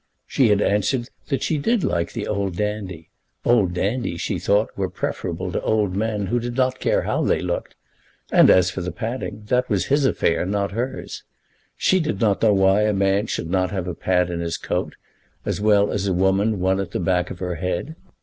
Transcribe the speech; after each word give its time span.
She 0.25 0.47
had 0.47 0.63
answered 0.63 1.09
that 1.27 1.43
she 1.43 1.59
did 1.59 1.83
like 1.83 2.13
the 2.13 2.25
old 2.25 2.55
dandy. 2.55 3.11
Old 3.45 3.75
dandies, 3.75 4.19
she 4.19 4.39
thought, 4.39 4.75
were 4.75 4.89
preferable 4.89 5.51
to 5.51 5.61
old 5.61 5.95
men 5.95 6.25
who 6.25 6.39
did 6.39 6.57
not 6.57 6.79
care 6.79 7.03
how 7.03 7.23
they 7.23 7.39
looked; 7.39 7.75
and 8.31 8.49
as 8.49 8.71
for 8.71 8.81
the 8.81 8.91
padding, 8.91 9.43
that 9.49 9.69
was 9.69 9.85
his 9.93 10.03
affair, 10.03 10.43
not 10.43 10.71
hers. 10.71 11.21
She 11.77 11.99
did 11.99 12.19
not 12.19 12.41
know 12.41 12.51
why 12.55 12.81
a 12.81 12.93
man 12.93 13.27
should 13.27 13.51
not 13.51 13.69
have 13.69 13.87
a 13.87 13.93
pad 13.93 14.31
in 14.31 14.39
his 14.39 14.57
coat, 14.57 14.95
as 15.45 15.61
well 15.61 15.91
as 15.91 16.07
a 16.07 16.13
woman 16.13 16.59
one 16.59 16.79
at 16.79 16.89
the 16.89 16.99
back 16.99 17.29
of 17.29 17.37
her 17.37 17.57
head. 17.57 17.95